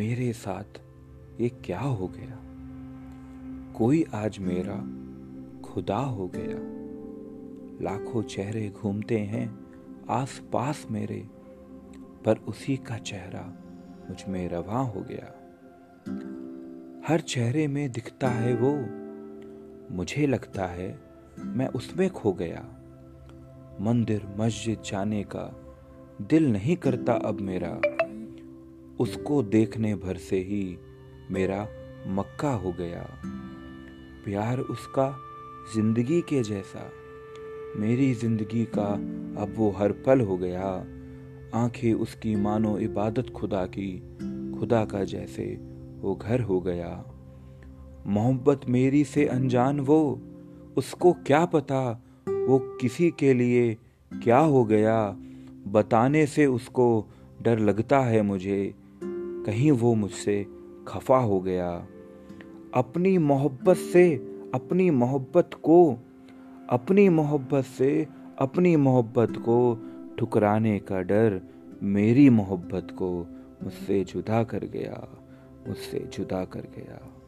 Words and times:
मेरे 0.00 0.32
साथ 0.32 0.80
ये 1.40 1.48
क्या 1.48 1.80
हो 1.80 2.08
गया? 2.08 2.38
कोई 3.78 4.06
आज 4.14 4.38
मेरा 4.38 4.76
खुदा 5.60 5.98
हो 5.98 6.30
गया। 6.36 6.56
लाखों 7.82 8.22
चेहरे 8.22 8.70
घूमते 8.70 9.18
हैं 9.18 9.66
आस 10.10 10.42
पास 10.52 10.86
मेरे, 10.90 11.28
पर 12.24 12.36
उसी 12.36 12.76
का 12.76 12.98
चेहरा 12.98 13.54
मुझमें 14.10 14.48
रवा 14.48 14.80
हो 14.80 15.00
गया। 15.00 15.32
हर 17.08 17.20
चेहरे 17.20 17.68
में 17.68 17.92
दिखता 17.92 18.28
है 18.28 18.56
वो। 18.56 18.86
मुझे 19.94 20.26
लगता 20.26 20.66
है 20.66 21.00
मैं 21.38 21.68
उसमें 21.68 22.10
खो 22.10 22.32
गया। 22.32 22.64
मंदिर, 23.80 24.36
मस्जिद 24.38 24.80
जाने 24.80 25.24
का 25.24 25.74
दिल 26.22 26.52
नहीं 26.52 26.76
करता 26.76 27.12
अब 27.12 27.40
मेरा। 27.40 27.80
उसको 29.00 29.42
देखने 29.42 29.94
भर 29.94 30.16
से 30.16 30.36
ही 30.36 30.78
मेरा 31.30 31.68
मक्का 32.06 32.52
हो 32.52 32.72
गया। 32.72 33.20
प्यार 34.24 34.58
उसका 34.58 35.18
ज़िंदगी 35.74 36.20
के 36.20 36.42
जैसा। 36.42 36.90
मेरी 37.76 38.14
ज़िंदगी 38.14 38.64
का 38.64 38.92
अब 39.42 39.54
वो 39.56 39.70
हर 39.70 39.92
पल 39.92 40.20
हो 40.20 40.36
गया। 40.36 40.86
आँखें 41.54 41.92
उसकी 41.92 42.36
मानो 42.36 42.78
इबादत 42.78 43.30
खुदा 43.30 43.66
की, 43.66 43.98
खुदा 44.58 44.84
का 44.84 45.04
जैसे 45.04 45.44
वो 46.00 46.14
घर 46.14 46.40
हो 46.40 46.60
गया। 46.60 47.04
मोहब्बत 48.06 48.60
मेरी 48.68 49.04
से 49.04 49.26
अनजान 49.26 49.80
वो, 49.80 50.20
उसको 50.76 51.12
क्या 51.12 51.44
पता 51.44 52.04
वो 52.28 52.58
किसी 52.80 53.10
के 53.10 53.34
लिए 53.34 53.74
क्या 54.12 54.38
हो 54.38 54.64
गया। 54.64 55.16
बताने 55.66 56.26
से 56.26 56.46
उसको 56.46 57.08
डर 57.42 57.58
लगता 57.58 58.00
है 58.00 58.22
मुझे 58.22 58.74
कहीं 59.46 59.70
वो 59.70 59.94
मुझसे 59.94 60.46
खफा 60.88 61.18
हो 61.18 61.40
गया। 61.40 61.86
अपनी 62.74 63.18
मोहब्बत 63.18 63.76
से, 63.76 64.14
अपनी 64.54 64.90
मोहब्बत 64.90 65.50
को, 65.54 65.98
अपनी 66.70 67.08
मोहब्बत 67.08 67.64
से, 67.64 68.06
अपनी 68.38 68.76
मोहब्बत 68.76 69.36
को 69.36 69.78
ठुकराने 70.18 70.78
का 70.78 71.00
डर 71.02 71.40
मेरी 71.82 72.30
मोहब्बत 72.30 72.88
को 72.90 73.26
मुझसे 73.62 74.04
जुदा 74.04 74.44
कर 74.44 74.64
गया, 74.64 75.08
मुझसे 75.68 76.08
जुदा 76.12 76.44
कर 76.44 76.60
गया। 76.60 77.19